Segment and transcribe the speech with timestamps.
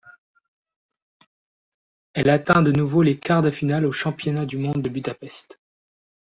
[2.15, 5.59] Elle atteint de nouveau les quarts de finale aux championnats du monde de Budapest.